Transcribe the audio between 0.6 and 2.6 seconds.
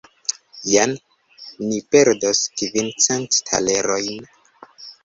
Jen ni perdos